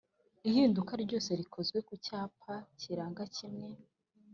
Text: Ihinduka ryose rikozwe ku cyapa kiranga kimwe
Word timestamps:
Ihinduka 0.49 0.91
ryose 1.03 1.29
rikozwe 1.39 1.77
ku 1.87 1.93
cyapa 2.05 2.53
kiranga 2.79 3.23
kimwe 3.35 3.69